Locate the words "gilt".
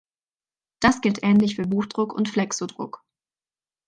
1.01-1.21